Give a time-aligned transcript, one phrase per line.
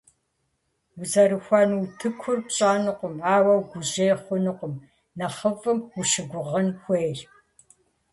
[0.99, 4.73] Узэрыхуэну утыкур пщӏэнукъым, ауэ угужьей хъунукъым,
[5.17, 7.19] нэхъыфӏым ущыгугъын хуейщ.